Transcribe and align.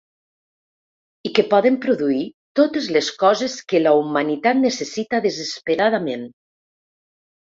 I 1.29 1.31
que 1.39 1.43
poden 1.49 1.75
produir 1.83 2.23
totes 2.59 2.87
les 2.95 3.09
coses 3.23 3.57
que 3.73 3.81
la 3.83 3.93
humanitat 3.97 4.59
necessita 4.63 5.21
desesperadament. 5.27 6.25